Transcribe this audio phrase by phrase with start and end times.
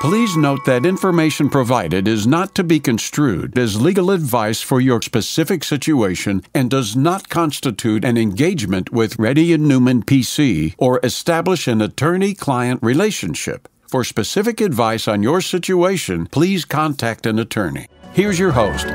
[0.00, 5.00] Please note that information provided is not to be construed as legal advice for your
[5.00, 11.66] specific situation and does not constitute an engagement with Reddy and Neumann PC or establish
[11.66, 13.68] an attorney-client relationship.
[13.88, 17.86] For specific advice on your situation, please contact an attorney.
[18.12, 18.86] Here's your host.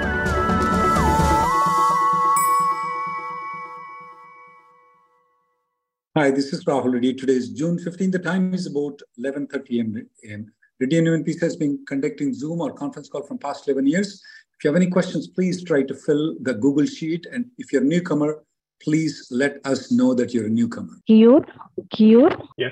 [6.15, 7.15] Hi, this is Rahul Reddy.
[7.15, 8.11] Today is June 15.
[8.11, 10.51] The time is about 11:30 a.m.
[10.81, 14.23] Reddy and Neumann PC has been conducting Zoom or conference call from past 11 years.
[14.57, 17.27] If you have any questions, please try to fill the Google Sheet.
[17.31, 18.43] And if you're a newcomer,
[18.81, 20.93] please let us know that you're a newcomer.
[21.05, 21.45] Cure,
[21.93, 22.31] cure.
[22.57, 22.71] Yes.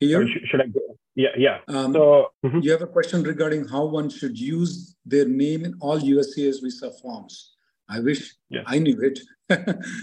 [0.00, 0.80] Here, Should I go?
[1.14, 1.58] Yeah, yeah.
[1.68, 2.64] um, So, mhm.
[2.64, 6.90] you have a question regarding how one should use their name in all USCIS visa
[7.00, 7.54] forms.
[7.88, 8.64] I wish Yes.
[8.66, 9.20] I knew it.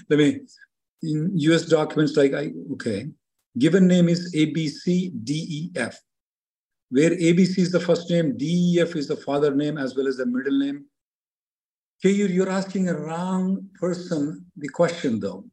[0.09, 0.39] Let me,
[1.03, 3.07] in US documents, like I, okay,
[3.57, 5.95] given name is ABCDEF,
[6.89, 10.25] where ABC is the first name, DEF is the father name as well as the
[10.25, 10.85] middle name.
[12.03, 15.45] Kayur, you're asking a wrong person the question though.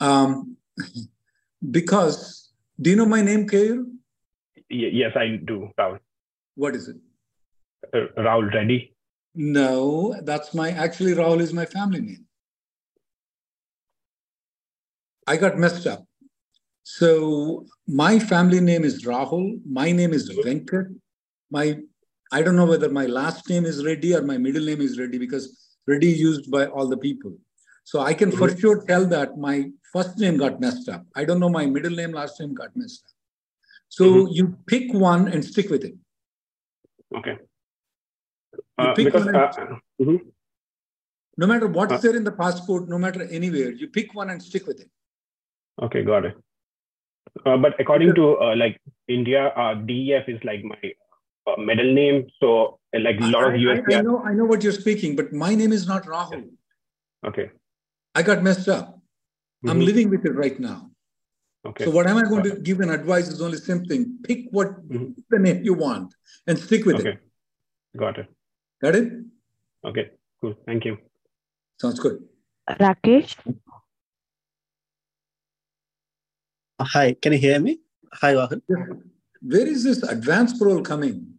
[0.00, 0.56] Um,
[1.70, 3.84] because, do you know my name, Kayur?
[4.70, 6.00] Yes, I do, Rahul.
[6.56, 6.96] What is it?
[7.92, 8.94] Uh, Rahul Reddy.
[9.34, 12.26] No, that's my actually Rahul is my family name.
[15.26, 16.04] I got messed up.
[16.84, 19.60] So my family name is Rahul.
[19.66, 20.94] My name is Venkat.
[21.50, 21.80] My
[22.30, 25.18] I don't know whether my last name is Reddy or my middle name is Reddy
[25.18, 27.36] because Reddy used by all the people.
[27.84, 31.06] So I can for sure tell that my first name got messed up.
[31.14, 33.10] I don't know my middle name, last name got messed up.
[33.88, 34.34] So Mhm.
[34.36, 35.96] you pick one and stick with it.
[37.16, 37.38] Okay.
[38.78, 40.32] Uh, because, uh, mhm.
[41.36, 44.42] No matter what's Uh, there in the passport, no matter anywhere, you pick one and
[44.42, 44.90] stick with it.
[45.82, 46.36] okay, got it.
[47.46, 50.78] Uh, but according to uh, like India, uh, DEF is like my
[51.46, 52.26] uh, middle name.
[52.40, 53.80] So, uh, like a lot I, of I- US.
[53.92, 56.48] I know, I know what you're speaking, but my name is not Rahul.
[57.26, 57.50] Okay.
[58.14, 59.00] I got messed up.
[59.66, 59.84] I'm Mhm.
[59.86, 60.90] living with it right now.
[61.66, 61.84] Okay.
[61.84, 64.18] So what am I going to give an advice is only same thing.
[64.22, 65.14] Pick what Mhm.
[65.30, 66.14] the name you want
[66.46, 67.12] and stick with okay.
[67.14, 67.20] it.
[67.96, 68.28] Got it.
[68.82, 69.12] Got it?
[69.84, 70.10] Okay.
[70.40, 70.54] Cool.
[70.66, 70.98] Thank you.
[71.80, 72.22] Sounds good.
[72.68, 73.36] Rakesh,
[76.80, 77.78] Hi, can you hear me?
[78.12, 78.60] Hi, Rahul.
[79.42, 81.34] Where is this advanced parole coming?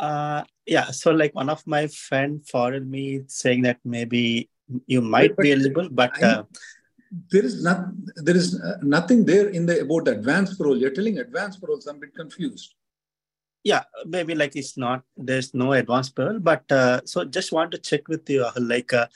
[0.00, 4.48] Uh, yeah, so like one of my friend forwarded me saying that maybe
[4.86, 6.42] you might but be eligible, but I- uh,
[7.30, 7.80] There is not.
[8.26, 10.78] There is uh, nothing there in the about advanced parole.
[10.82, 11.78] You're telling advanced parole.
[11.78, 12.70] So I'm a bit confused.
[13.70, 13.82] yeah,
[14.14, 18.08] maybe like it's not there's no advanced pearl, but uh, so just want to check
[18.12, 19.06] with you, Rahul, like uh,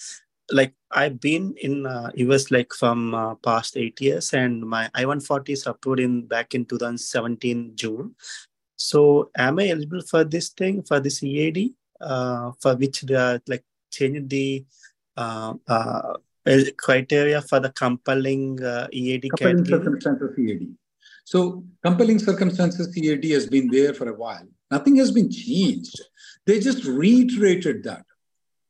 [0.51, 5.51] like I've been in uh, US like from uh, past eight years, and my I-140
[5.51, 8.15] is approved in back in 2017 June.
[8.77, 13.41] So am I eligible for this thing for this EAD, uh, for which they are
[13.49, 14.65] like changing the
[15.17, 16.15] uh, uh,
[16.77, 20.01] criteria for the compelling uh, EAD compelling category?
[20.01, 20.77] circumstances CAD.
[21.25, 24.47] So compelling circumstances EAD has been there for a while.
[24.71, 26.01] Nothing has been changed.
[26.47, 28.05] They just reiterated that.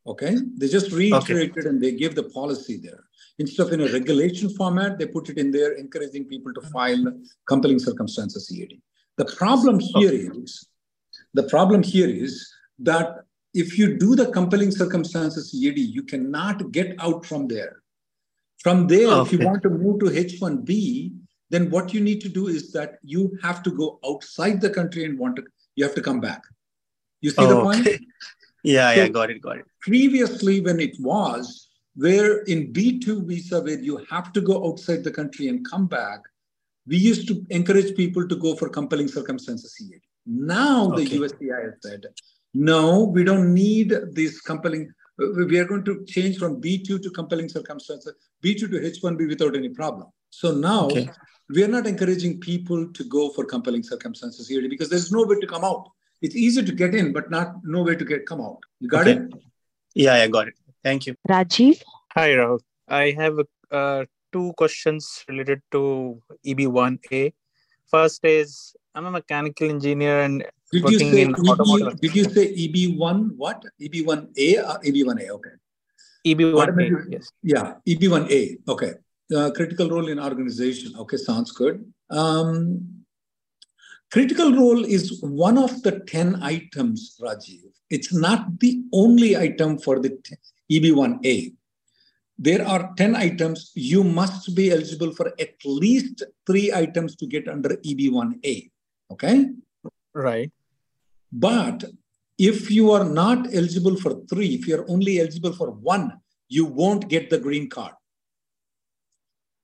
[0.07, 3.05] Okay, they just reiterated and they gave the policy there.
[3.39, 7.05] Instead of in a regulation format, they put it in there, encouraging people to file
[7.49, 8.81] compelling circumstances CAD.
[9.17, 10.69] The problem here is,
[11.35, 16.95] the problem here is that if you do the compelling circumstances CAD, you cannot get
[17.01, 17.83] out from there.
[18.63, 21.13] From there, if you want to move to H1B,
[21.51, 25.05] then what you need to do is that you have to go outside the country
[25.05, 25.45] and want to,
[25.75, 26.43] you have to come back.
[27.21, 27.87] You see the Oh, point?
[27.87, 27.99] okay.
[28.67, 29.65] Yeah, yeah, So- got it, got it.
[29.81, 35.11] Previously, when it was, where in B2 visa, where you have to go outside the
[35.13, 36.21] country and come back,
[36.87, 40.01] we used to encourage people to go for compelling circumstances CAD.
[40.27, 41.19] Now the Okay.
[41.19, 42.07] USCI has said,
[42.55, 44.93] no, we don't need this compelling.
[45.51, 49.69] We are going to change from B2 to compelling circumstances, B2 to H1B without any
[49.69, 50.09] problem.
[50.31, 51.09] So now Okay.
[51.49, 55.39] we are not encouraging people to go for compelling circumstances CAD because there's no way
[55.41, 55.85] to come out.
[56.23, 58.59] It's easy to get in, but not no way to get come out.
[58.81, 59.21] You got Okay.
[59.23, 59.33] it?
[59.95, 60.55] Yeah, I got it.
[60.83, 61.15] Thank you.
[61.29, 61.83] Rajiv,
[62.15, 62.61] Hi, Rahul.
[62.89, 63.39] I have
[63.71, 67.33] uh, two questions related to EB1A.
[67.91, 72.01] First is I'm a mechanical engineer and did working you say in EB, automotive.
[72.01, 73.63] did you say EB1 what?
[73.81, 75.29] EB1A or EB1A?
[75.31, 75.51] Okay.
[76.27, 77.31] EB1A, yes.
[77.43, 78.59] Yeah, EB1A.
[78.69, 78.93] Okay.
[79.35, 80.95] Uh, critical role in organization.
[80.97, 81.85] Okay, sounds good.
[82.11, 82.96] Um,
[84.13, 87.63] critical role is one of the 10 items, Rajiv.
[87.91, 90.19] It's not the only item for the
[90.71, 91.55] EB1A.
[92.39, 93.73] There are 10 items.
[93.75, 98.71] You must be eligible for at least three items to get under EB1A.
[99.13, 99.47] Okay.
[100.15, 100.53] Right.
[101.33, 101.85] But
[102.39, 107.09] if you are not eligible for three, if you're only eligible for one, you won't
[107.09, 107.95] get the green card.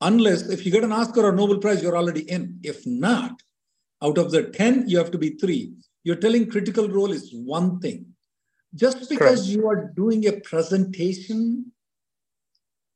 [0.01, 2.59] Unless if you get an Oscar or Nobel Prize, you're already in.
[2.63, 3.41] If not,
[4.03, 5.73] out of the 10, you have to be three.
[6.05, 8.07] You're telling critical role is one thing.
[8.75, 9.47] Just because Correct.
[9.47, 11.73] you are doing a presentation,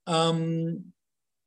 [0.07, 0.85] um,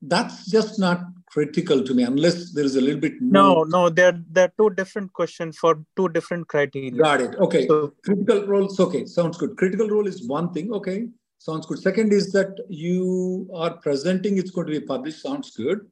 [0.01, 1.01] that's just not
[1.31, 3.67] critical to me, unless there is a little bit No, more.
[3.67, 6.91] no, they're they're two different questions for two different criteria.
[6.91, 7.35] Got it.
[7.35, 7.67] Okay.
[7.67, 11.07] So critical roles okay sounds good critical role is one thing okay
[11.37, 15.85] sounds good second is that you are presenting it's going to be published sounds good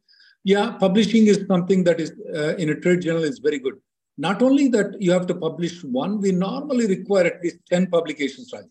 [0.44, 3.78] yeah publishing is something that is uh, in a trade journal is very good
[4.18, 8.52] not only that you have to publish one we normally require at least 10 publications
[8.54, 8.70] Rajiv.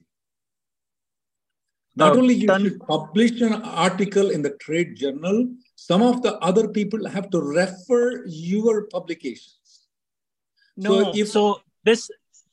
[1.97, 3.55] not Uh, only you should publish an
[3.87, 9.53] article in the trade journal some of the other people have to refer your publications
[10.77, 12.11] no, So if- so this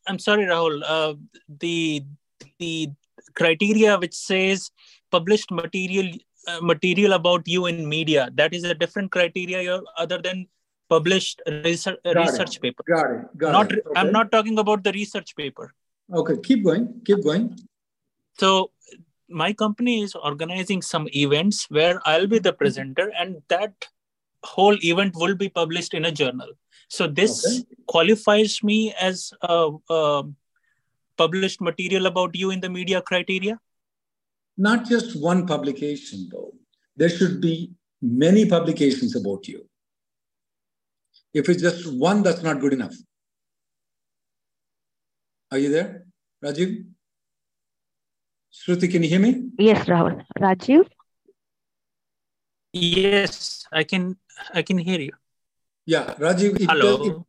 [0.08, 0.82] I'm sorry, Rahul.
[0.86, 1.14] Uh,
[1.48, 2.04] the
[2.60, 2.90] the
[3.36, 4.70] criteria which says
[5.12, 6.10] published material
[6.48, 10.48] uh, material about you in media that is a different criteria other than
[10.90, 12.18] published research, uh, it.
[12.18, 12.84] research paper.
[12.88, 15.74] got it got Not it re- I'm not talking about the research paper.
[16.14, 17.58] Okay, keep going, keep going.
[18.40, 18.72] So
[19.30, 23.88] my company is organizing some events where I'll be the presenter, and that
[24.44, 26.50] whole event will be published in a journal.
[26.90, 27.66] So this Okay.
[27.88, 30.24] qualifies me as a, a
[31.18, 33.60] published material about you in the media criteria.
[34.58, 36.54] Not just one publication, though.
[36.96, 39.68] There should be many publications about you.
[41.34, 42.94] If it's just one, that's not good enough.
[45.52, 46.06] Are you there,
[46.44, 46.86] Rajiv?
[48.54, 49.50] Shruti, can you hear me?
[49.58, 50.24] Yes, Rahul.
[50.40, 50.88] Rajiv?
[52.72, 54.18] Yes, I can.
[54.54, 55.12] I can hear you.
[55.86, 56.98] Yeah, Rajiv, it Hello.
[56.98, 57.24] does- it-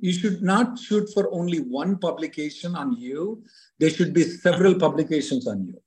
[0.00, 3.42] you should not shoot for only one publication on you.
[3.80, 5.82] There should be several publications on you.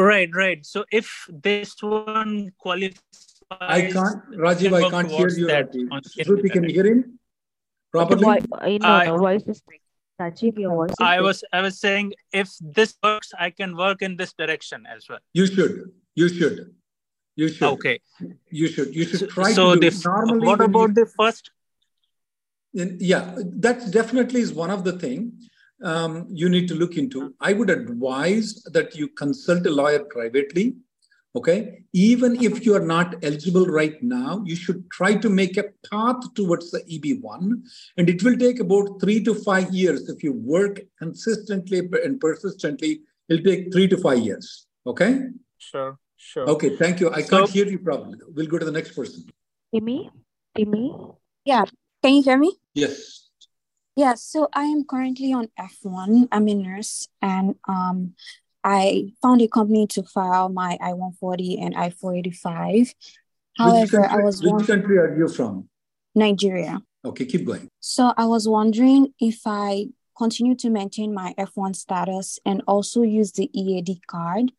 [0.00, 0.64] Right, right.
[0.64, 3.00] So if this one qualifies,
[3.50, 5.46] I can't, Rajiv, I can't hear you.
[5.48, 5.88] that Rajiv.
[5.92, 7.18] on- Shruti, can you hear him The
[7.92, 8.22] properly?
[8.24, 9.62] voi- uh, no, I- no, voice is
[10.20, 12.48] Rajiv, your voice I was I was saying if
[12.78, 15.18] this works, I can work in this direction as well.
[15.34, 15.74] You should.
[16.14, 16.74] You should.
[17.36, 17.68] You should.
[17.74, 17.96] Okay.
[18.50, 18.94] You should.
[18.94, 20.46] You should try so to do the normally.
[20.46, 21.50] what when you- about the first?
[22.72, 23.24] in- yeah,
[23.66, 25.20] that definitely is one of the thing
[25.82, 27.34] um, you need to look into.
[27.40, 30.76] I would advise that you consult a lawyer privately.
[31.36, 35.66] Okay, even if you are not eligible right now, you should try to make a
[35.88, 37.62] path towards the EB1,
[37.96, 43.02] and it will take about three to five years if you work consistently and persistently.
[43.28, 44.66] It'll take three to five years.
[44.84, 45.20] Okay.
[45.58, 46.48] Sure, sure.
[46.50, 46.76] Okay.
[46.76, 47.10] Thank you.
[47.12, 48.18] I So- can't hear you properly.
[48.34, 49.22] We'll go to the next person.
[49.72, 50.10] Timmy?
[50.56, 50.92] Timmy?
[51.44, 51.64] Yeah.
[52.02, 52.56] Can you hear me?
[52.74, 53.19] Yes.
[53.96, 56.28] Yeah, so I am currently on F1.
[56.32, 58.14] I'm a nurse and um
[58.62, 62.78] I found a company to file my I-140 and I-485.
[62.78, 62.94] Which
[63.56, 65.68] However, I was Which country are you from?
[66.14, 66.82] Nigeria.
[67.04, 67.68] Okay, keep going.
[67.80, 73.32] So I was wondering if I continue to maintain my F1 status and also use
[73.32, 74.52] the EAD card,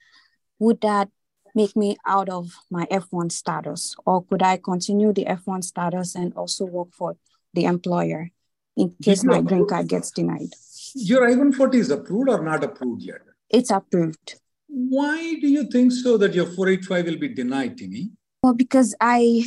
[0.57, 1.09] would that
[1.53, 3.95] make me out of my F1 status?
[4.05, 7.17] Or could I continue the F1 status and also work for
[7.53, 8.31] the employer
[8.77, 10.53] in case my green card gets denied?
[10.95, 13.21] Your I-140 is approved or not approved yet?
[13.49, 14.39] It's approved.
[14.67, 18.11] Why do you think so that your 485 will be denied, Timmy?
[18.43, 19.43] Well, because I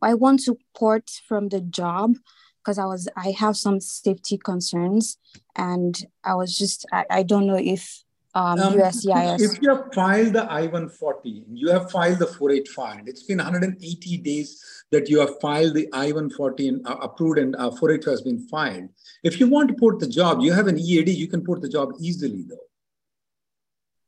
[0.00, 2.14] I want to port from the job
[2.62, 5.18] because I was I have some safety concerns
[5.56, 8.03] and I was just I, I don't know if
[8.34, 13.06] um, Um, USCIS If you have filed the I-140, you have filed the 485.
[13.06, 17.70] It's been 180 days that you have filed the I-140 and uh, approved and uh,
[17.70, 18.88] 485 has been filed.
[19.22, 21.68] If you want to port the job, you have an EAD, you can port the
[21.68, 22.56] job easily though.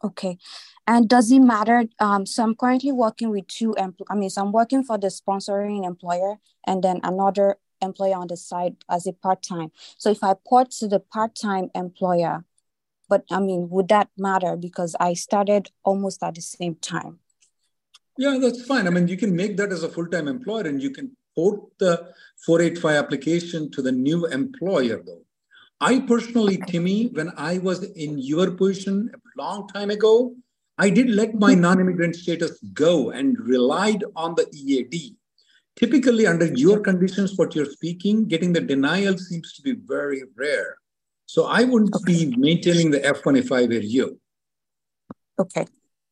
[0.05, 0.39] Okay.
[0.87, 1.85] And does it matter?
[1.99, 5.09] Um, so I'm currently working with two empl- I mean, so I'm working for the
[5.09, 9.71] sponsoring employer and then another employer on the side as a part-time.
[9.99, 12.45] So if I port to the part-time employer,
[13.09, 14.57] but I mean, would that matter?
[14.57, 17.21] Because I started almost at the same time.
[18.19, 18.87] Yeah, that's fine.
[18.87, 22.09] I mean, you can make that as a full-time employer and you can port the
[22.45, 25.23] 485 application to the new employer, though.
[25.81, 30.35] I personally, Timmy, when I was in your position a long time ago,
[30.79, 31.61] I did let my mm-hmm.
[31.61, 35.15] non immigrant status go and relied on the EAD.
[35.77, 40.79] Typically, under your conditions, what you're speaking, getting the denial seems to be very rare.
[41.27, 42.27] So I wouldn't okay.
[42.27, 44.19] be maintaining the F1 if I were you.
[45.39, 45.67] Okay.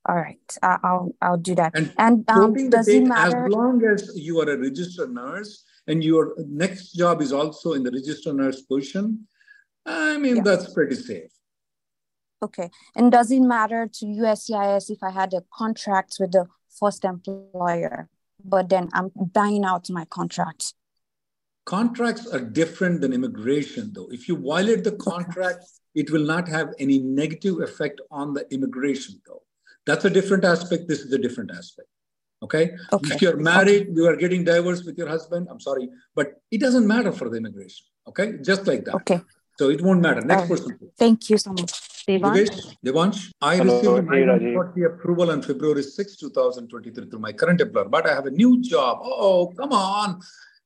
[0.06, 0.38] All right.
[0.62, 1.72] Uh, I'll I'll do that.
[1.74, 3.46] And, and um, does it matter?
[3.46, 7.82] As long as you are a registered nurse and your next job is also in
[7.82, 9.26] the registered nurse position,
[9.86, 10.42] I mean, yeah.
[10.42, 11.30] that's pretty safe.
[12.42, 12.70] Okay.
[12.94, 16.46] And does it matter to USCIS if I had a contract with the
[16.78, 18.10] first employer,
[18.44, 20.74] but then I'm buying out my contract?
[21.66, 24.08] Contracts are different than immigration, though.
[24.10, 29.20] If you violate the contract, it will not have any negative effect on the immigration,
[29.26, 29.42] though.
[29.86, 30.88] That's a different aspect.
[30.88, 31.88] This is a different aspect.
[32.42, 32.72] Okay?
[32.92, 33.14] okay.
[33.14, 33.92] If you're married, okay.
[33.94, 37.38] you are getting divorced with your husband, I'm sorry, but it doesn't matter for the
[37.38, 37.86] immigration.
[38.08, 38.34] Okay?
[38.42, 38.96] Just like that.
[38.96, 39.20] Okay.
[39.58, 40.20] So it won't matter.
[40.20, 40.76] Next person.
[40.76, 40.90] Please.
[40.98, 41.72] Thank you so much.
[42.06, 42.76] Devansh.
[42.84, 47.86] Devansh, I Hello, received my the approval on February 6, 2023 through my current employer,
[47.86, 48.98] but I have a new job.
[49.02, 50.20] Oh, come on.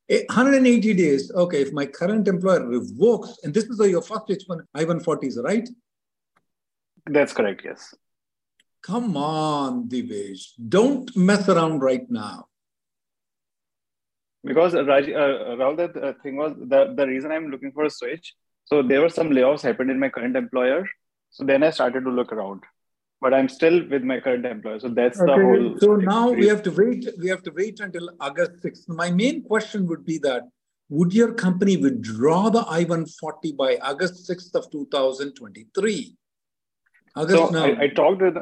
[0.09, 1.31] 180 days.
[1.33, 5.69] Okay, if my current employer revokes, and this is your first H1 I-140s, right?
[7.07, 7.95] That's correct, yes.
[8.83, 10.53] Come on, Divesh.
[10.69, 12.47] Don't mess around right now.
[14.45, 17.91] Because Raj, uh, Rahul, the uh, thing was the, the reason I'm looking for a
[17.91, 18.35] switch.
[18.65, 20.87] So there were some layoffs happened in my current employer.
[21.31, 22.63] So then I started to look around.
[23.21, 24.79] But I'm still with my current employer.
[24.79, 25.33] So that's okay.
[25.33, 25.79] the whole.
[25.81, 27.09] So now we have to wait.
[27.19, 28.89] We have to wait until August 6th.
[28.89, 30.43] My main question would be that
[30.89, 36.17] would your company withdraw the I-140 by August 6th of 2023?
[37.17, 37.65] August so now.
[37.65, 38.37] I, I talked with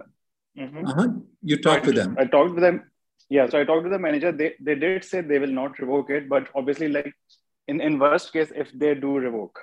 [0.59, 0.87] Mm-hmm.
[0.87, 1.09] Uh-huh.
[1.42, 2.16] You talked with them.
[2.18, 2.90] I talked with them.
[3.28, 4.33] Yeah, so I talked to the manager.
[4.33, 7.12] They they did say they will not revoke it, but obviously, like
[7.68, 9.61] in in worst case, if they do revoke,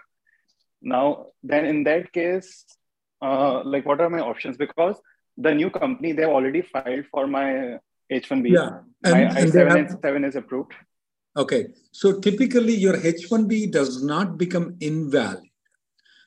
[0.82, 2.66] now then in that case,
[3.24, 4.58] uh, like what are my options?
[4.58, 4.96] Because
[5.38, 7.78] the new company they've already filed for my
[8.12, 8.50] H1B.
[8.50, 10.74] Yeah, and, my I-7 and 7 is approved.
[11.36, 15.44] Okay, so typically your H1B does not become invalid,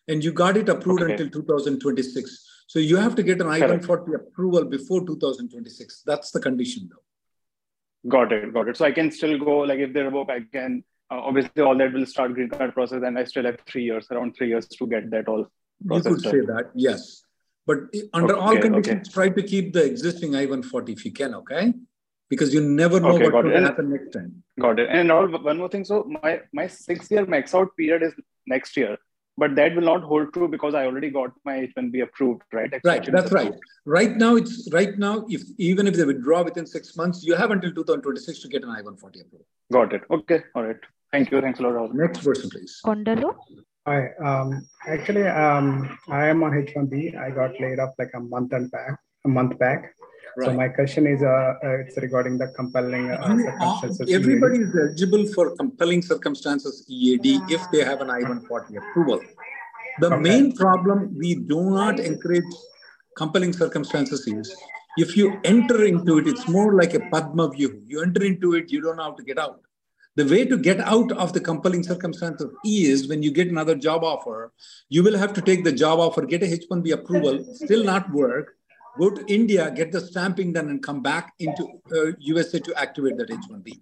[0.08, 1.12] and you got it approved okay.
[1.12, 2.44] until 2026.
[2.68, 6.02] So you have to get an I-140 approval before 2026.
[6.04, 8.10] That's the condition, though.
[8.10, 8.52] Got it.
[8.52, 8.76] Got it.
[8.76, 11.92] So I can still go, like if they revoke, I can, uh, obviously all that
[11.92, 14.86] will start green card process and I still have three years, around three years to
[14.88, 15.46] get that all
[15.84, 17.22] You could say that, yes.
[17.66, 17.78] But
[18.12, 19.12] under okay, all conditions, okay.
[19.12, 21.74] try to keep the existing I-140 if you can, okay?
[22.28, 24.42] Because you never know okay, what will happen next time.
[24.60, 24.88] Got it.
[24.90, 25.84] And all, one more thing.
[25.84, 28.14] So my, my six-year max out period is
[28.46, 28.96] next year
[29.38, 32.72] but that will not hold true because I already got my H1B approved, right?
[32.72, 33.52] Extension right, that's right.
[33.84, 35.26] Right now, it's right now.
[35.28, 38.70] If even if they withdraw within six months, you have until 2026 to get an
[38.70, 39.46] I-140 approval.
[39.72, 40.02] Got it.
[40.10, 40.42] Okay.
[40.54, 40.76] All right.
[41.12, 41.40] Thank you.
[41.40, 41.94] Thanks a lot.
[41.94, 42.80] Next person, please.
[42.84, 43.34] Kondalu.
[43.86, 44.10] Hi.
[44.18, 47.16] Um, actually, um, I am on H1B.
[47.16, 49.94] I got laid off like a month and back, a month back.
[50.36, 50.46] Right.
[50.46, 54.12] So my question is, uh, uh, it's regarding the compelling uh, circumstances.
[54.12, 59.20] Everybody is eligible for compelling circumstances EAD if they have an I-140 approval.
[60.00, 60.20] The okay.
[60.20, 62.52] main problem we do not encourage
[63.16, 64.54] compelling circumstances is
[64.98, 67.82] if you enter into it, it's more like a Padmavyuha.
[67.86, 69.60] You enter into it, you don't know how to get out.
[70.16, 74.02] The way to get out of the compelling circumstances is when you get another job
[74.02, 74.50] offer,
[74.88, 78.54] you will have to take the job offer, get a H1B approval, still not work,
[78.98, 83.18] go to India, get the stamping done, and come back into uh, USA to activate
[83.18, 83.78] that H1B.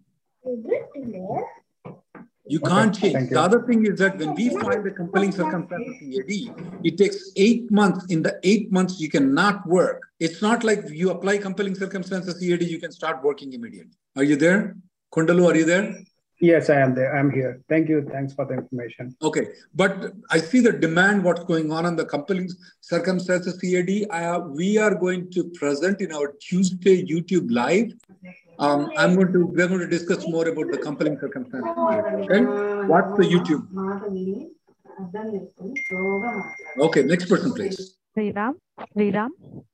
[2.46, 3.30] You can't okay, change.
[3.30, 6.50] The other thing is that when we file the compelling circumstances EAD,
[6.82, 8.06] it takes eight months.
[8.06, 10.02] In the eight months, you cannot work.
[10.18, 13.96] It's not like you apply compelling circumstances EAD, you can start working immediately.
[14.16, 14.76] Are you there?
[15.14, 15.96] Kundalu, are you there?
[16.44, 17.16] Yes, I am there.
[17.16, 17.52] I'm here.
[17.70, 18.06] Thank you.
[18.14, 19.16] Thanks for the information.
[19.22, 19.44] Okay.
[19.74, 22.50] But I see the demand, what's going on in the compelling
[22.82, 23.90] circumstances CAD.
[24.10, 27.92] I, we are going to present in our Tuesday YouTube live.
[28.58, 31.72] Um, I'm going to, we're going to discuss more about the compelling circumstances.
[32.24, 32.42] Okay.
[32.92, 33.64] What's the YouTube?
[36.78, 37.02] Okay.
[37.04, 37.96] Next person, please.
[38.14, 38.52] Sriram.
[38.94, 39.30] Sriram.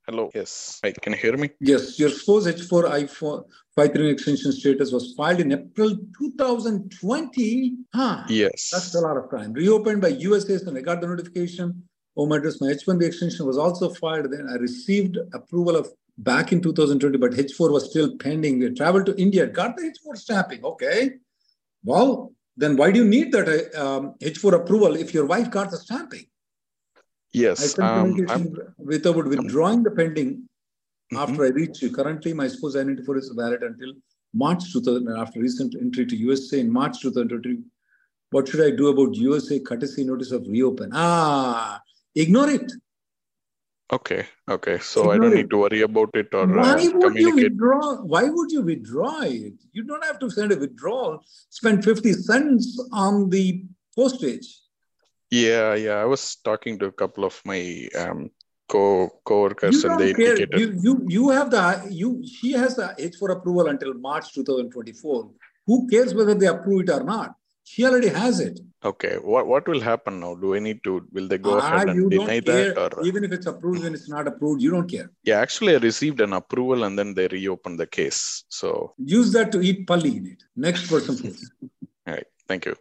[0.07, 0.31] Hello.
[0.35, 0.81] Yes.
[0.85, 0.93] Hi.
[0.93, 1.51] Can you hear me?
[1.61, 1.99] Yes.
[1.99, 3.45] Your spouse H4 I4
[3.89, 7.77] 53 extension status was filed in April 2020.
[7.95, 8.25] Huh.
[8.29, 8.71] Yes.
[8.73, 9.53] That's a lot of time.
[9.53, 11.83] Reopened by USCIS and I got the notification.
[12.17, 14.31] Oh my goodness, my H1B extension was also filed.
[14.31, 18.59] Then I received approval of back in 2020, but H4 was still pending.
[18.59, 20.65] We traveled to India, got the H4 stamping.
[20.65, 21.13] Okay.
[21.83, 25.79] Well, then why do you need that um, H4 approval if your wife got the
[25.79, 26.27] stamping?
[27.33, 27.79] Yes.
[27.79, 30.49] I um, without withdrawing the pending
[31.13, 31.17] mm-hmm.
[31.17, 31.91] after I reach you.
[31.91, 33.93] Currently, my spouse identity is valid until
[34.33, 37.59] March 2000, after recent entry to USA in March 2023,
[38.31, 40.91] what should I do about USA courtesy notice of reopen?
[40.93, 41.83] Ah,
[42.15, 42.73] ignore it.
[43.93, 44.79] Okay, okay.
[44.79, 45.37] So ignore I don't it.
[45.37, 47.97] need to worry about it or why uh, would you withdraw?
[47.97, 49.55] Why would you withdraw it?
[49.73, 51.25] You don't have to send a withdrawal.
[51.49, 53.65] Spend fifty cents on the
[53.97, 54.47] postage.
[55.31, 55.95] Yeah, yeah.
[55.95, 58.31] I was talking to a couple of my um,
[58.71, 58.83] co
[59.25, 60.37] co-workers and they care.
[60.37, 65.31] indicated you, you you have the you she has the H4 approval until March 2024.
[65.67, 67.35] Who cares whether they approve it or not?
[67.65, 68.61] She already has it.
[68.91, 69.17] Okay.
[69.33, 70.35] What what will happen now?
[70.35, 73.33] Do I need to will they go ah, ahead and deny that or even if
[73.33, 75.11] it's approved and it's not approved, you don't care.
[75.31, 78.45] Yeah, actually I received an approval and then they reopened the case.
[78.49, 80.43] So use that to eat pali in it.
[80.57, 81.45] Next person, please.
[82.07, 82.27] All right.
[82.49, 82.75] Thank you.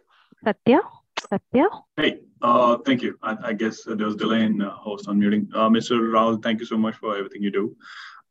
[0.44, 0.80] Satya.
[1.28, 1.66] Satya.
[1.96, 3.18] Hey, uh, thank you.
[3.22, 5.48] I, I guess there was delay in uh, host unmuting.
[5.54, 6.00] Uh, Mr.
[6.14, 7.76] Rahul, thank you so much for everything you do.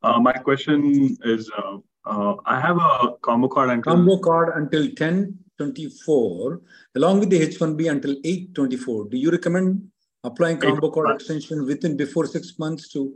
[0.02, 4.84] Uh, my question is, uh, uh, I have a combo card until combo card until
[4.84, 6.62] 1024,
[6.96, 9.10] along with the H1B until 824.
[9.10, 9.90] Do you recommend
[10.24, 13.14] applying combo card extension within before six months to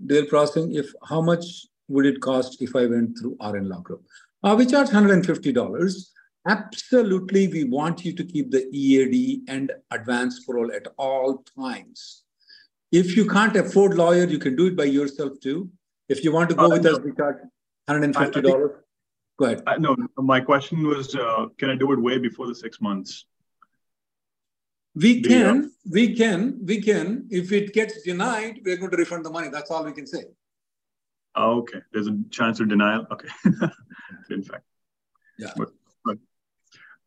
[0.00, 0.74] their processing?
[0.74, 4.04] If how much would it cost if I went through RN Law Group?
[4.42, 6.11] Uh, we charge $150
[6.46, 12.24] absolutely we want you to keep the EAD and advance parole at all times.
[12.90, 15.70] If you can't afford lawyer, you can do it by yourself too.
[16.08, 16.92] If you want to go uh, with no.
[16.92, 17.36] us, we charge
[17.88, 18.32] $150.
[18.32, 18.44] Think,
[19.38, 19.62] go ahead.
[19.66, 23.24] Uh, no, my question was, uh, can I do it way before the six months?
[24.94, 27.26] We can, we can, we can.
[27.30, 29.48] If it gets denied, we're going to refund the money.
[29.48, 30.24] That's all we can say.
[31.34, 31.78] Oh, okay.
[31.92, 33.06] There's a chance of denial.
[33.10, 33.28] Okay.
[34.30, 34.64] In fact.
[35.38, 35.52] Yeah.
[35.56, 35.70] But,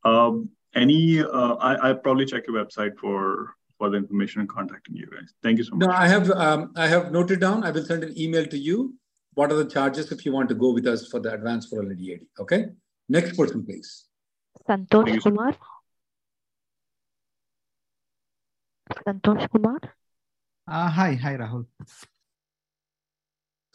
[0.06, 4.96] um, any, uh, I, I probably check your website for for the information and contacting
[4.96, 5.34] you guys.
[5.44, 5.88] Thank you so much.
[5.88, 7.64] No, I have um, I have noted down.
[7.64, 8.96] I will send an email to you.
[9.34, 11.84] What are the charges if you want to go with us for the advance for
[11.92, 12.22] EAD?
[12.40, 12.68] Okay.
[13.10, 14.06] Next person, please.
[14.68, 15.56] Santosh Kumar.
[19.06, 19.80] Santosh Kumar.
[20.68, 21.66] Uh, hi, hi, Rahul.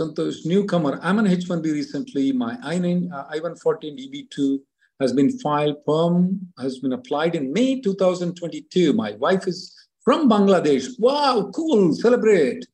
[0.01, 0.99] Santosh, newcomer.
[1.03, 2.33] I'm on H1B recently.
[2.33, 4.59] My I-9, uh, I-140 EB2
[5.01, 8.93] has been filed, perm has been applied in May 2022.
[8.93, 10.89] My wife is from Bangladesh.
[10.99, 12.67] Wow, cool, celebrate.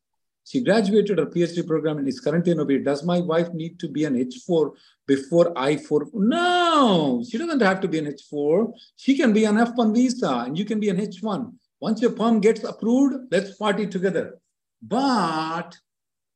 [0.43, 2.83] She graduated her PhD program and is currently in OPT.
[2.85, 4.71] Does my wife need to be an H4
[5.05, 6.09] before I4?
[6.13, 8.71] No, she doesn't have to be an H4.
[8.95, 11.53] She can be an F1 visa and you can be an H1.
[11.81, 14.39] Once your perm gets approved, let's party together.
[14.81, 15.77] But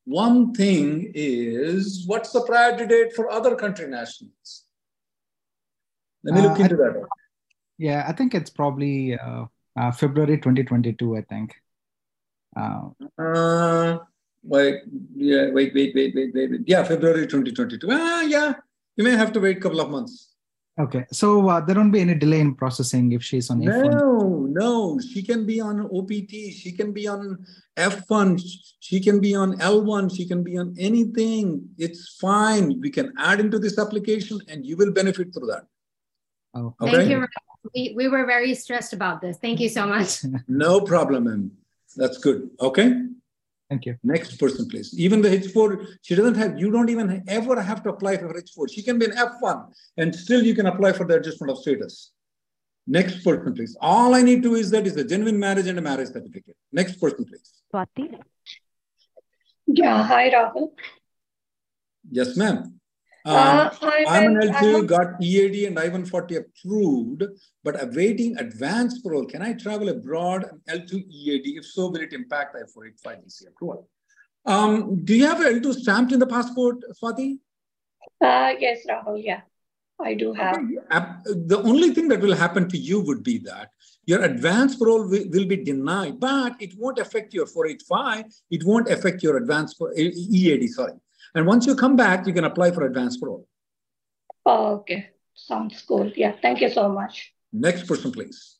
[0.03, 4.65] one thing is, what's the priority date for other country nationals?
[6.23, 7.07] Let me look uh, into that.
[7.77, 11.55] Yeah, I think it's probably uh, uh, February 2022, I think.
[12.55, 13.97] Uh, uh,
[14.43, 14.81] wait,
[15.15, 16.61] yeah, wait, wait, wait, wait, wait, wait.
[16.67, 17.87] Yeah, February 2022.
[17.89, 18.53] Ah, yeah,
[18.95, 20.31] you may have to wait a couple of months.
[20.79, 23.91] Okay, so uh, there won't be any delay in processing if she's on F1.
[23.91, 27.45] No, no, she can be on OPT, she can be on
[27.77, 28.41] F1,
[28.79, 31.67] she can be on L1, she can be on anything.
[31.77, 32.79] It's fine.
[32.79, 35.65] We can add into this application and you will benefit through that.
[36.53, 36.95] Oh, okay.
[36.95, 37.27] Thank you.
[37.73, 39.37] We, we were very stressed about this.
[39.37, 40.19] Thank you so much.
[40.47, 41.51] no problem, ma'am.
[41.95, 42.49] That's good.
[42.59, 43.03] Okay.
[43.69, 43.97] Thank you.
[44.03, 44.93] Next person, please.
[44.99, 48.69] Even the H4, she doesn't have, you don't even ever have to apply for H4.
[48.73, 52.11] She can be an F1 and still you can apply for the adjustment of status.
[52.85, 53.77] Next person, please.
[53.79, 56.57] All I need to is that is a genuine marriage and a marriage certificate.
[56.73, 57.53] Next person, please.
[57.73, 58.17] Swati.
[59.67, 60.71] Yeah, hi, Rahul.
[62.09, 62.80] Yes, ma'am.
[63.25, 63.69] Uh,
[64.07, 67.23] I'm an L2, got EAD and I-140 approved,
[67.63, 69.25] but awaiting advance parole.
[69.25, 71.57] Can I travel abroad L2 EAD?
[71.57, 73.87] If so, will it impact I-485 DC approval?
[74.45, 77.37] Um, do you have an L2 stamped in the passport, Swati?
[78.19, 79.41] Uh, yes, Rahul, yeah.
[79.99, 80.55] I do have.
[80.57, 80.75] Okay.
[81.25, 83.69] The only thing that will happen to you would be that
[84.05, 88.25] your advance parole will, will, be denied, but it won't affect your 485.
[88.49, 90.93] It won't affect your advance EAD, sorry.
[91.35, 93.47] And once you come back, you can apply for advanced parole.
[94.45, 95.09] Oh, okay.
[95.33, 96.11] Sounds cool.
[96.15, 96.33] Yeah.
[96.41, 97.33] Thank you so much.
[97.53, 98.57] Next person, please.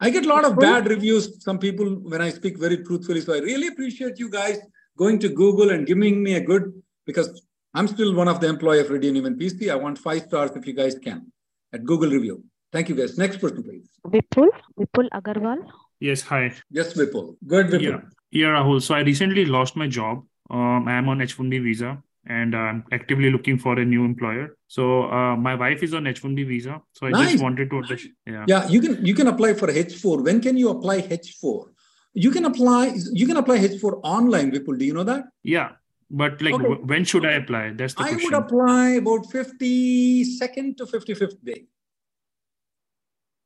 [0.00, 1.42] I get a lot of bad reviews.
[1.42, 4.58] Some people, when I speak very truthfully, so I really appreciate you guys
[4.96, 6.72] going to Google and giving me a good,
[7.06, 7.42] because
[7.74, 9.70] I'm still one of the employee of Reddy Neumann PC.
[9.70, 11.32] I want five stars if you guys can
[11.72, 12.44] at Google review.
[12.72, 13.18] Thank you guys.
[13.18, 13.88] Next person, please.
[14.06, 15.58] Vipul, Vipul Agarwal.
[16.00, 16.54] Yes, hi.
[16.70, 17.36] Yes, Vipul.
[17.46, 17.82] Good, Vipul.
[17.82, 18.80] Yeah, yeah, Rahul.
[18.82, 23.58] So I recently lost my job um, I'm on H1B visa and I'm actively looking
[23.58, 24.56] for a new employer.
[24.66, 26.80] So uh, my wife is on H1B visa.
[26.92, 27.32] So I nice.
[27.32, 27.82] just wanted to
[28.26, 28.44] yeah.
[28.46, 30.24] Yeah, you can you can apply for H4.
[30.24, 31.66] When can you apply H4?
[32.14, 34.78] You can apply you can apply H4 online, Vipul.
[34.78, 35.24] Do you know that?
[35.42, 35.70] Yeah.
[36.10, 36.82] but like okay.
[36.90, 37.72] when should I apply?
[37.76, 38.30] That's the I question.
[38.32, 41.66] would apply about 52nd to 55th day.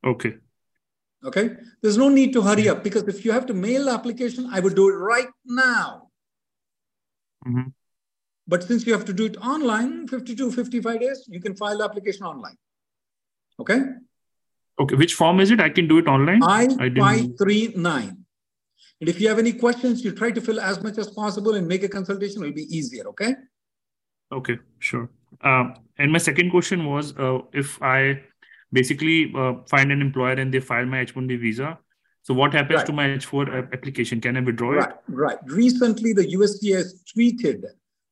[0.05, 0.35] Okay.
[1.23, 1.51] Okay.
[1.81, 4.59] There's no need to hurry up because if you have to mail the application, I
[4.59, 6.09] would do it right now.
[7.45, 7.69] Mm-hmm.
[8.47, 11.85] But since you have to do it online, 52, 55 days, you can file the
[11.85, 12.57] application online.
[13.59, 13.79] Okay.
[14.79, 14.95] Okay.
[14.95, 15.61] Which form is it?
[15.61, 16.43] I can do it online?
[16.43, 18.17] I-539.
[18.99, 21.67] And if you have any questions, you try to fill as much as possible and
[21.67, 22.43] make a consultation.
[22.43, 23.05] It will be easier.
[23.09, 23.35] Okay.
[24.31, 24.57] Okay.
[24.79, 25.09] Sure.
[25.41, 25.65] Uh,
[25.97, 28.21] and my second question was uh, if I
[28.71, 31.77] basically uh, find an employer and they file my H1B visa.
[32.23, 32.85] So what happens right.
[32.85, 34.21] to my H4 application?
[34.21, 34.95] Can I withdraw right, it?
[35.09, 35.37] Right.
[35.45, 37.65] Recently, the USCIS has tweeted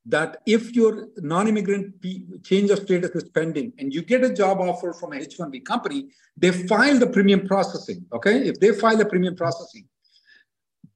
[0.06, 4.60] that if your non-immigrant P- change of status is pending and you get a job
[4.60, 8.06] offer from a H1B company, they file the premium processing.
[8.12, 9.88] Okay, if they file the premium processing,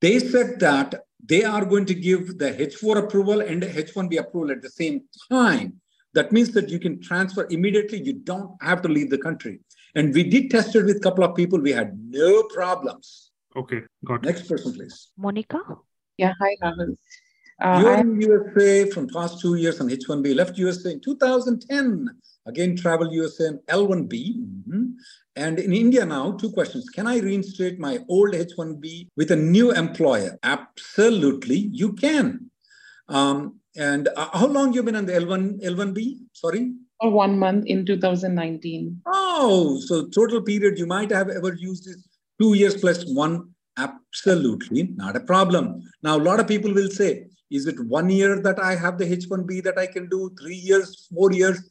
[0.01, 4.51] they said that they are going to give the H4 approval and the H1B approval
[4.51, 5.79] at the same time.
[6.13, 8.01] That means that you can transfer immediately.
[8.01, 9.61] You don't have to leave the country.
[9.95, 11.59] And we did test it with a couple of people.
[11.59, 13.31] We had no problems.
[13.55, 14.27] Okay, got it.
[14.27, 15.09] Next person, please.
[15.17, 15.61] Monica?
[16.17, 16.97] Yeah, hi, Rahul.
[17.61, 20.35] Uh, You're in USA from past two years on H1B.
[20.35, 22.09] Left USA in 2010.
[22.45, 24.37] Again, travel USA and L1B.
[24.37, 24.83] Mm-hmm.
[25.37, 26.89] And in India now, two questions.
[26.89, 30.37] Can I reinstate my old H1B with a new employer?
[30.43, 32.51] Absolutely, you can.
[33.07, 36.19] Um, and uh, how long you been on the L1 L1B?
[36.33, 36.73] Sorry.
[37.01, 39.01] Or one month in 2019.
[39.05, 42.07] Oh, so total period you might have ever used is
[42.39, 43.49] two years plus one.
[43.77, 45.81] Absolutely not a problem.
[46.01, 49.05] Now, a lot of people will say, is it one year that I have the
[49.05, 51.61] H1B that I can do, three years, four years?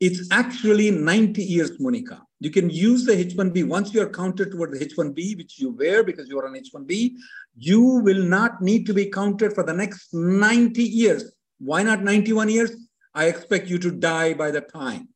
[0.00, 2.22] It's actually 90 years, Monica.
[2.40, 6.04] You can use the H1B once you are counted toward the H1B, which you wear
[6.04, 7.14] because you are on H1B.
[7.56, 11.32] You will not need to be counted for the next 90 years.
[11.58, 12.70] Why not 91 years?
[13.18, 15.08] I expect you to die by the time.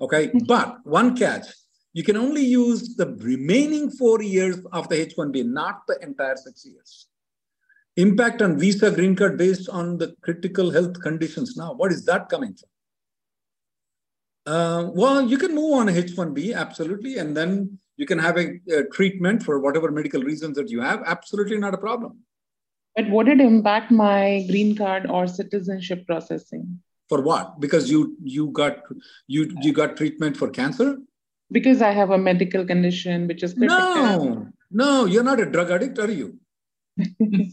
[0.00, 0.30] Okay.
[0.46, 1.46] But one catch
[1.96, 6.66] you can only use the remaining four years of the H1B, not the entire six
[6.66, 7.06] years.
[7.96, 11.56] Impact on visa green card based on the critical health conditions.
[11.56, 14.54] Now, what is that coming from?
[14.54, 17.16] Uh, well, you can move on H1B, absolutely.
[17.16, 21.02] And then you can have a, a, treatment for whatever medical reasons that you have.
[21.06, 22.18] Absolutely not a problem.
[22.94, 26.78] But would it impact my green card or citizenship processing?
[27.08, 27.60] For what?
[27.60, 28.78] Because you you got
[29.26, 30.98] you you got treatment for cancer?
[31.52, 33.78] Because I have a medical condition which is critical.
[33.78, 36.38] No, no, you're not a drug addict, are you?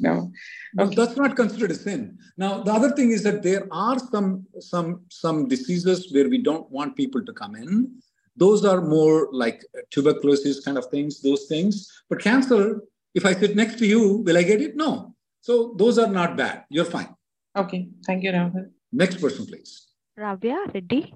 [0.00, 0.32] no.
[0.78, 0.94] Okay.
[0.94, 2.18] that's not considered a sin.
[2.36, 6.70] Now, the other thing is that there are some some some diseases where we don't
[6.70, 8.00] want people to come in.
[8.36, 11.90] Those are more like tuberculosis kind of things, those things.
[12.10, 12.82] But cancer,
[13.14, 14.76] if I sit next to you, will I get it?
[14.76, 15.14] No.
[15.40, 16.64] So those are not bad.
[16.68, 17.15] You're fine.
[17.56, 17.88] Okay.
[18.06, 18.70] Thank you, Rahul.
[18.92, 19.88] Next person, please.
[20.18, 21.14] Ravya Reddy.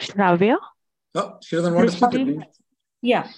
[0.00, 0.56] Ravya.
[1.14, 2.38] Oh, she doesn't want to speak.
[3.02, 3.28] Yeah.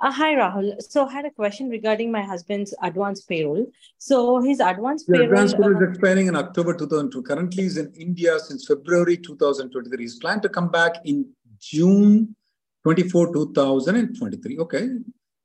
[0.00, 0.82] Uh, hi, Rahul.
[0.82, 3.66] So I had a question regarding my husband's advance parole.
[3.98, 5.30] So his advance the parole...
[5.30, 7.22] advance parole uh, is expiring in October 2002.
[7.22, 10.02] Currently, he's in India since February 2023.
[10.02, 11.28] He's planned to come back in
[11.60, 12.34] June
[12.82, 14.58] 24, 2023.
[14.58, 14.88] Okay.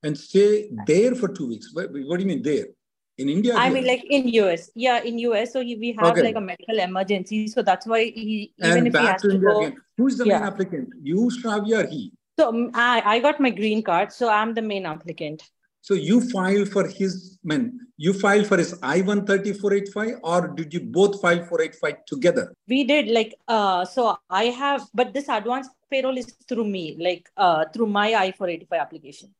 [0.03, 1.73] And stay there for two weeks.
[1.73, 2.67] What, what do you mean there?
[3.17, 3.55] In India?
[3.55, 4.69] I mean, like in US.
[4.75, 5.53] Yeah, in US.
[5.53, 6.23] So we have okay.
[6.23, 7.47] like a medical emergency.
[7.47, 9.61] So that's why he, even and if he has to, India go...
[9.61, 9.77] Again.
[9.97, 10.39] Who's the yeah.
[10.39, 10.89] main applicant?
[11.01, 12.13] You, Shravya, or he?
[12.39, 15.41] So um, I, I got my green card, so I'm the main applicant.
[15.81, 21.21] So you file for his, man, you file for his I-13485 or did you both
[21.21, 22.53] file 485 together?
[22.67, 27.29] We did like, uh, so I have, but this advance parole is through me, like
[27.37, 29.33] uh, through my I-485 application.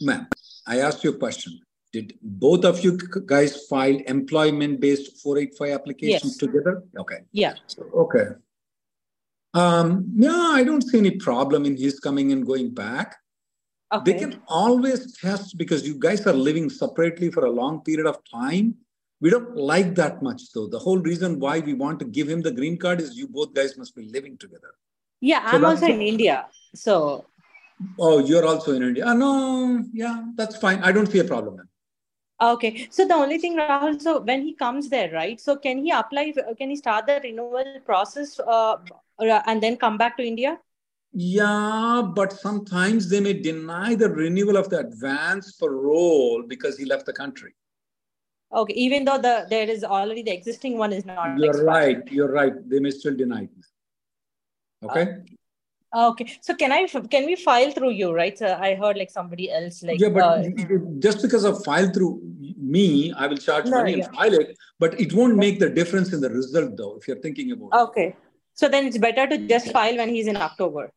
[0.00, 0.26] Ma'am,
[0.66, 1.60] I asked you a question.
[1.92, 6.36] Did both of you guys file employment-based 485 applications yes.
[6.36, 6.84] together?
[6.96, 7.20] Okay.
[7.32, 7.54] Yeah.
[7.66, 8.26] So, okay.
[9.54, 13.16] Um, yeah, I don't see any problem in his coming and going back.
[13.92, 14.12] Okay.
[14.12, 18.18] They can always test because you guys are living separately for a long period of
[18.30, 18.76] time.
[19.20, 20.68] We don't like that much, though.
[20.68, 23.52] The whole reason why we want to give him the green card is you both
[23.52, 24.70] guys must be living together.
[25.20, 26.46] Yeah, so I'm also in India.
[26.74, 27.26] So.
[27.98, 29.06] Oh, you're also in India.
[29.06, 30.78] Uh, no, yeah, that's fine.
[30.82, 31.68] I don't see a problem.
[32.40, 32.88] Okay.
[32.90, 35.40] So the only thing, Rahul, so when he comes there, right?
[35.40, 38.76] So can he apply, can he start the renewal process uh,
[39.18, 40.58] and then come back to India?
[41.12, 47.04] Yeah, but sometimes they may deny the renewal of the advance parole because he left
[47.04, 47.54] the country.
[48.52, 51.38] Okay, even though the there is already the existing one is not.
[51.38, 51.96] You're expired.
[51.96, 52.12] right.
[52.12, 52.68] You're right.
[52.68, 53.50] They may still deny it.
[54.84, 55.18] Okay.
[55.92, 58.38] Okay, so can I can we file through you, right?
[58.38, 60.42] So I heard like somebody else like yeah, but uh,
[61.00, 62.22] just because of file through
[62.56, 64.04] me, I will charge No, money yeah.
[64.06, 66.96] and file it, but it won't make the difference in the result, though.
[66.96, 67.82] If you're thinking about, it.
[67.88, 68.16] okay.
[68.54, 70.92] So then it's better to just file when he's in October.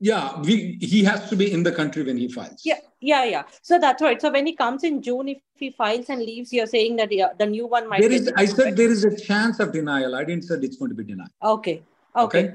[0.00, 2.62] yeah, we he has to be in the country when he files.
[2.64, 3.42] Yeah, yeah, yeah.
[3.62, 4.20] So that's right.
[4.20, 7.28] So when he comes in June, if he files and leaves, you're saying that yeah,
[7.38, 8.00] the new one might.
[8.00, 10.16] There is, I said there is a chance of denial.
[10.16, 11.30] I didn't say it's going to be denied.
[11.42, 11.82] Okay.
[12.16, 12.52] Okay.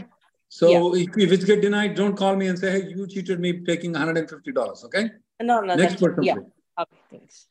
[0.50, 3.64] So if, if it's get denied, don't call me and say, hey, you cheated me
[3.66, 4.86] taking $150.
[4.86, 5.12] Okay.
[5.42, 5.76] No, no.
[5.76, 6.36] Next that's- person, Yeah.
[6.36, 6.52] please.
[6.80, 6.98] Okay.
[7.12, 7.48] Thanks.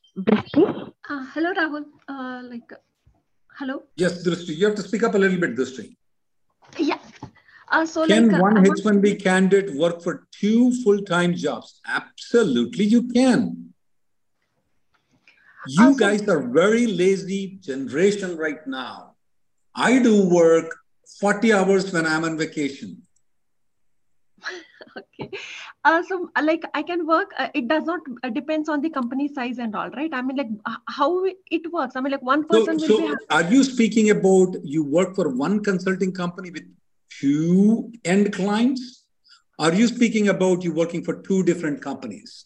[1.08, 1.84] Uh, hello, Rahul.
[2.08, 2.72] Uh, like,
[3.58, 3.82] hello.
[3.96, 4.56] Yes, Drishti.
[4.56, 5.96] You have to speak up a little bit, Drishti.
[6.78, 6.98] Yeah.
[7.68, 11.80] Uh, so Can like, uh, one I want- H1B candidate work for two full-time jobs?
[11.86, 13.72] Absolutely, you can.
[15.68, 19.16] You guys are very lazy generation right now.
[19.74, 20.76] I do work
[21.20, 23.02] 40 hours when I'm on vacation.
[24.98, 25.30] okay.
[25.84, 27.32] Uh, so like I can work.
[27.38, 30.10] Uh, it does not uh, depends on the company size and all, right?
[30.12, 30.48] I mean, like
[30.88, 31.96] how it works.
[31.96, 33.14] I mean, like one So, person will so be.
[33.30, 36.64] are you speaking about you work for one consulting company with
[37.08, 39.04] two end clients?
[39.58, 42.44] Are you speaking about you working for two different companies?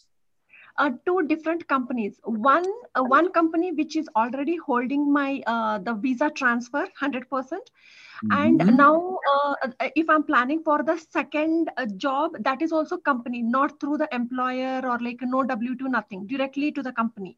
[0.77, 2.19] uh, two different companies.
[2.23, 7.69] One uh, one company which is already holding my uh, the visa transfer hundred percent,
[8.29, 8.75] and Mhm.
[8.75, 13.41] now uh, uh, if I'm planning for the second uh, job, that is also company,
[13.41, 17.37] not through the employer or like no W two nothing, directly to the company.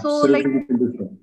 [0.00, 1.16] So like Absolutely, we can do so.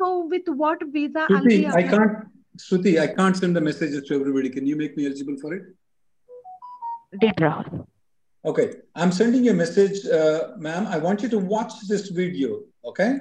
[0.00, 2.12] so with what visa I'll Shruti, I can't.
[2.58, 4.48] Shruti, I can't send the messages to everybody.
[4.48, 5.64] Can you make me eligible for it?
[7.20, 7.86] Did Rahul.
[8.44, 10.86] Okay, I'm sending you a message, uh, ma'am.
[10.86, 12.60] I want you to watch this video.
[12.84, 13.18] Okay.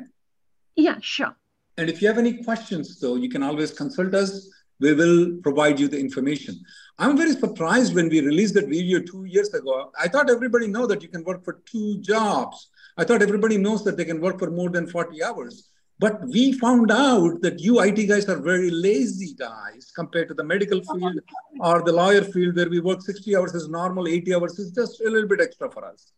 [0.75, 1.35] Yeah, sure.
[1.77, 4.49] And if you have any questions, though, you can always consult us.
[4.79, 6.59] We will provide you the information.
[6.97, 9.91] I'm very surprised when we released that video two years ago.
[9.99, 12.69] I thought everybody know that you can work for two jobs.
[12.97, 15.69] I thought everybody knows that they can work for more than 40 hours.
[15.97, 20.43] But we found out that you IT guys are very lazy guys compared to the
[20.43, 21.19] medical field
[21.61, 24.99] or the lawyer field where we work 60 hours is normal, 80 hours is just
[25.01, 26.11] a little bit extra for us.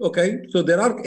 [0.00, 1.00] Okay, so there are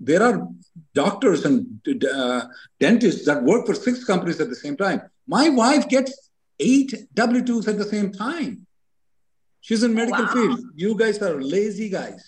[0.00, 0.46] there are
[0.94, 2.42] doctors and uh,
[2.78, 5.00] dentists that work for six companies at the same time.
[5.26, 6.30] My wife gets
[6.70, 8.66] eight W twos at the same time.
[9.60, 10.32] She's in medical Wow.
[10.32, 10.60] field.
[10.84, 12.22] You guys are lazy guys.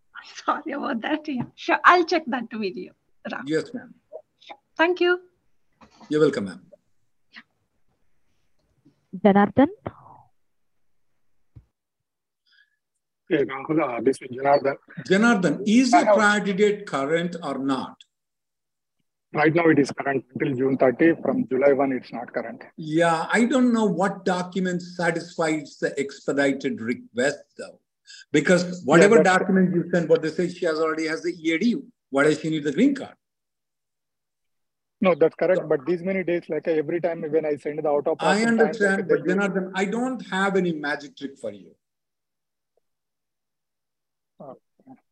[0.44, 1.26] Sorry about that.
[1.28, 1.78] Yeah, sure.
[1.84, 2.92] I'll check that video.
[3.32, 3.94] Ra- Yes, ma'am.
[4.76, 5.20] Thank you.
[6.08, 6.60] You're welcome, ma'am.
[9.24, 9.68] Janardhan?
[13.28, 14.76] Yeah, Rahul, uh, this is Janardhan.
[15.08, 17.96] Janardhan, is I your priority date current or not?
[19.32, 21.14] Right now, it is current until June 30.
[21.22, 22.62] From July 1, it's not current.
[22.76, 27.78] Yeah, I don't know what document satisfies the expedited request though.
[28.32, 31.80] Because whatever that's- document you send, what they say she has already has the EAD.
[32.10, 33.14] Why does she need the green card?
[35.00, 35.62] No, that's correct.
[35.68, 38.44] But these many days, like every time when I send the out of I process
[38.44, 41.74] time, understand, like, but Janardhan, I don't have any magic trick for you.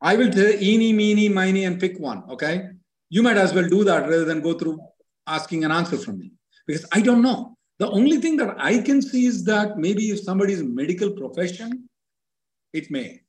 [0.01, 2.23] I will tell eeny, meeny, miny, and pick one.
[2.29, 2.69] Okay.
[3.09, 4.79] You might as well do that rather than go through
[5.25, 6.31] asking an answer from me
[6.67, 7.57] because I don't know.
[7.79, 11.89] The only thing that I can see is that maybe if somebody is medical profession,
[12.73, 13.21] it may.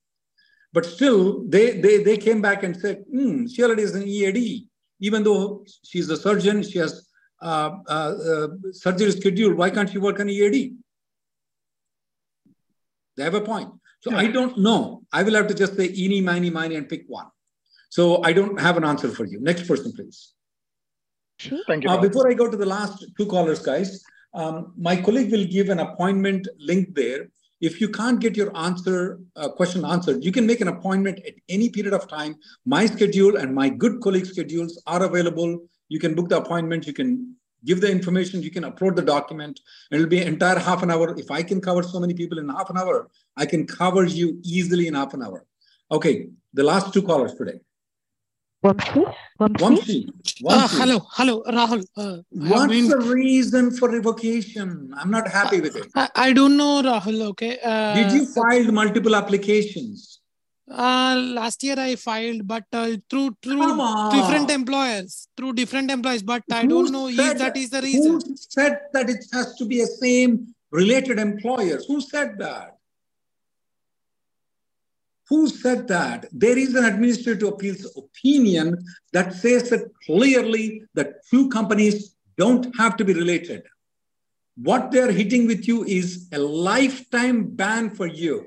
[0.72, 4.66] But still, they they, they came back and said, hmm, she already is an EAD.
[5.00, 7.08] Even though she's a surgeon, she has
[7.40, 9.54] uh, uh, uh, surgery scheduled.
[9.54, 10.76] Why can't she work on EAD?
[13.16, 13.70] They have a point.
[14.00, 15.02] So I don't know.
[15.12, 17.26] I will have to just say eeny, miny, miny, and pick one.
[17.90, 19.40] So I don't have an answer for you.
[19.40, 20.32] Next person, please.
[21.66, 21.90] Thank you.
[21.90, 25.68] Uh, before I go to the last two callers, guys, um, my colleague will give
[25.70, 27.28] an appointment link there.
[27.60, 31.34] If you can't get your answer uh, question answered, you can make an appointment at
[31.48, 32.36] any period of time.
[32.64, 35.58] My schedule and my good colleague schedules are available.
[35.88, 36.86] You can book the appointment.
[36.86, 38.42] You can give the information.
[38.42, 39.60] You can upload the document.
[39.90, 41.18] It'll be an entire half an hour.
[41.18, 44.38] If I can cover so many people in half an hour, I can cover you
[44.42, 45.44] easily in half an hour.
[45.90, 47.60] Okay, the last two callers today.
[48.62, 48.74] Uh,
[50.68, 51.82] hello, hello, Rahul.
[51.96, 54.92] Uh, I have the reason for revocation?
[54.98, 55.86] I'm not happy with it.
[55.94, 57.22] I, I don't know, Rahul.
[57.30, 57.58] Okay.
[57.64, 60.20] Uh, Did you file multiple applications?
[60.70, 66.22] Uh, last year I filed, but uh, through through different employers, through different employers.
[66.22, 68.12] But I don't know said- if that is the reason.
[68.12, 71.86] Who said that it has to be a same related employers?
[71.86, 72.76] Who said that?
[75.30, 76.26] Who said that?
[76.32, 82.96] There is an administrative appeals opinion that says that clearly that two companies don't have
[82.96, 83.62] to be related.
[84.56, 88.46] What they're hitting with you is a lifetime ban for you.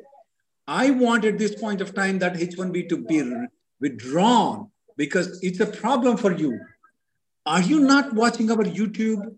[0.68, 3.34] I want at this point of time that H1B to be
[3.80, 6.60] withdrawn because it's a problem for you.
[7.46, 9.36] Are you not watching our YouTube?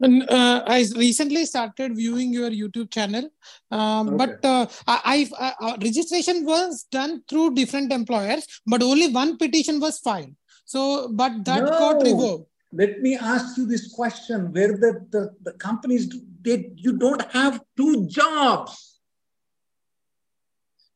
[0.00, 3.28] And, uh, I recently started viewing your YouTube channel,
[3.70, 4.16] um, okay.
[4.16, 9.80] but uh, I, I uh, registration was done through different employers, but only one petition
[9.80, 10.34] was filed.
[10.64, 11.70] So, but that no.
[11.70, 12.48] got revoked.
[12.72, 16.08] Let me ask you this question: Where the the, the companies
[16.42, 19.00] they you don't have two jobs.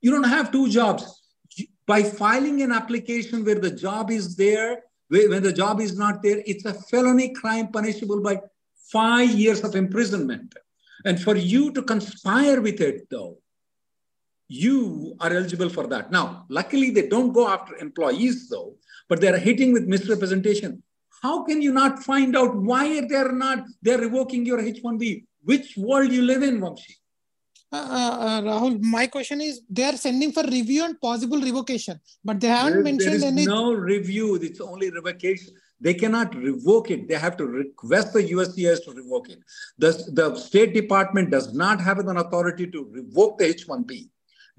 [0.00, 1.20] You don't have two jobs.
[1.86, 6.42] By filing an application where the job is there, when the job is not there,
[6.46, 8.40] it's a felony crime punishable by
[8.92, 10.54] five years of imprisonment.
[11.04, 13.38] And for you to conspire with it, though,
[14.48, 16.12] you are eligible for that.
[16.12, 18.76] Now, luckily, they don't go after employees, though,
[19.08, 20.82] but they're hitting with misrepresentation.
[21.22, 25.24] How can you not find out why they're not, they're revoking your H1B?
[25.44, 26.94] Which world you live in, Vamshi?
[27.72, 31.98] Uh, uh, uh, Rahul, my question is they are sending for review and possible revocation,
[32.22, 33.46] but they haven't there, mentioned there is any.
[33.46, 35.54] No review, it's only revocation.
[35.82, 37.08] They cannot revoke it.
[37.08, 39.40] They have to request the USCIS to revoke it.
[39.78, 44.08] The, the State Department does not have an authority to revoke the H-1B.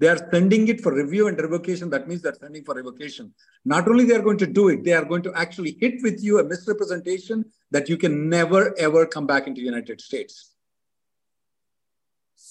[0.00, 1.88] They are sending it for review and revocation.
[1.88, 3.32] That means they're sending for revocation.
[3.64, 6.22] Not only they are going to do it, they are going to actually hit with
[6.22, 10.53] you a misrepresentation that you can never, ever come back into the United States.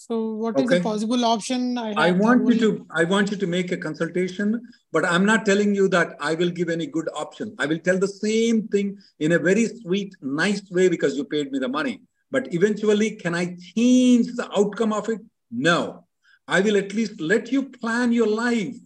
[0.05, 0.79] So what is okay.
[0.79, 1.77] the possible option?
[1.77, 4.61] I, I want you to I want you to make a consultation,
[4.91, 7.55] but I'm not telling you that I will give any good option.
[7.57, 11.53] I will tell the same thing in a very sweet, nice way because you paid
[11.53, 12.01] me the money.
[12.31, 15.21] But eventually, can I change the outcome of it?
[15.49, 16.03] No.
[16.49, 18.81] I will at least let you plan your life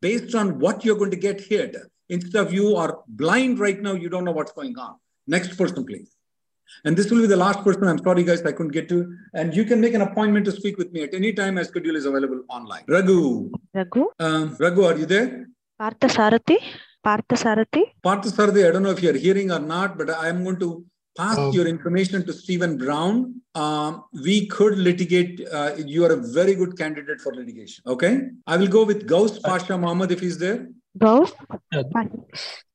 [0.00, 1.74] based on what you're going to get hit.
[2.10, 4.94] Instead of you are blind right now, you don't know what's going on.
[5.26, 6.13] Next person, please.
[6.84, 7.84] And this will be the last person.
[7.84, 9.16] I'm sorry, guys, I couldn't get to.
[9.34, 11.54] And you can make an appointment to speak with me at any time.
[11.54, 12.84] My schedule is available online.
[12.88, 13.50] Raghu.
[13.72, 14.08] Raghu.
[14.18, 15.48] Um, Raghu, are you there?
[15.78, 16.58] Partha Sarathi.
[17.02, 17.82] Partha Sarathi.
[18.02, 20.84] Partha Sarathi, I don't know if you're hearing or not, but I am going to
[21.16, 21.52] pass oh.
[21.52, 23.40] your information to Stephen Brown.
[23.54, 25.46] Um, we could litigate.
[25.52, 27.84] Uh, you are a very good candidate for litigation.
[27.86, 28.20] Okay.
[28.46, 30.68] I will go with Gauss Pasha Mohammed if he's there.
[30.98, 31.32] Gauss?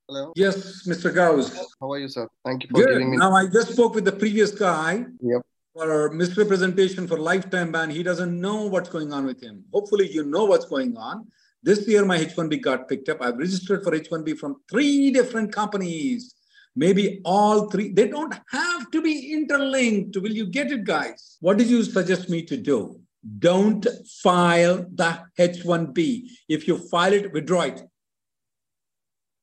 [0.09, 0.33] Hello.
[0.35, 1.13] Yes, Mr.
[1.13, 1.75] Gauss.
[1.79, 2.27] How are you, sir?
[2.43, 2.93] Thank you for Good.
[2.93, 3.17] giving me.
[3.17, 5.05] Now, I just spoke with the previous guy.
[5.21, 5.41] Yep.
[5.75, 9.63] For misrepresentation for lifetime ban, he doesn't know what's going on with him.
[9.71, 11.27] Hopefully, you know what's going on.
[11.61, 13.21] This year, my H1B got picked up.
[13.21, 16.33] I've registered for H1B from three different companies.
[16.75, 17.93] Maybe all three.
[17.93, 20.17] They don't have to be interlinked.
[20.17, 21.37] Will you get it, guys?
[21.39, 22.99] What did you suggest me to do?
[23.37, 23.85] Don't
[24.23, 26.29] file the H1B.
[26.47, 27.83] If you file it, withdraw it.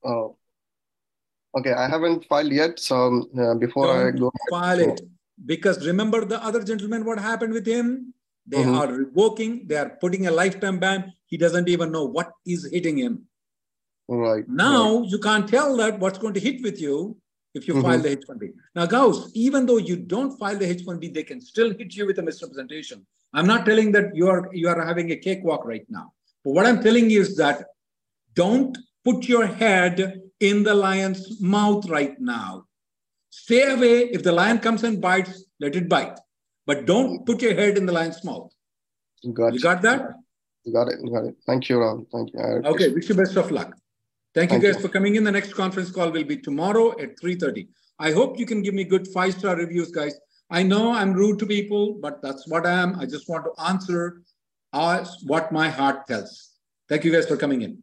[0.04, 0.36] Oh,
[1.56, 2.78] Okay, I haven't filed yet.
[2.78, 5.00] So uh, before Don't I go, file it
[5.44, 7.04] because remember the other gentleman.
[7.04, 8.12] What happened with him?
[8.46, 8.74] They mm-hmm.
[8.74, 9.66] are revoking.
[9.66, 11.12] They are putting a lifetime ban.
[11.26, 13.26] He doesn't even know what is hitting him.
[14.08, 14.48] Right.
[14.48, 15.08] Now right.
[15.08, 17.16] you can't tell that what's going to hit with you
[17.54, 17.82] if you mm-hmm.
[17.82, 18.52] file the H1B.
[18.74, 22.18] Now, Gauss, even though you don't file the H1B, they can still hit you with
[22.18, 23.04] a misrepresentation.
[23.32, 26.12] I'm not telling that you are you are having a cakewalk right now.
[26.44, 27.64] But what I'm telling you is that
[28.34, 32.64] don't put your head in the lion's mouth right now.
[33.30, 33.96] Stay away.
[34.16, 36.18] If the lion comes and bites, let it bite.
[36.66, 38.50] But don't put your head in the lion's mouth.
[39.32, 40.00] Got you got that?
[40.72, 40.98] Got it.
[41.12, 41.36] Got it.
[41.46, 42.06] Thank you, Ram.
[42.12, 42.40] Thank you.
[42.72, 42.88] Okay.
[42.88, 43.70] Wish you best of luck.
[44.34, 44.86] Thank, Thank you guys you.
[44.86, 45.22] for coming in.
[45.24, 47.68] The next conference call will be tomorrow at 3.30.
[47.98, 50.14] I hope you can give me good five-star reviews, guys.
[50.50, 52.98] I know I'm rude to people, but that's what I am.
[53.00, 54.22] I just want to answer
[55.32, 56.50] what my heart tells.
[56.88, 57.82] Thank you guys for coming in.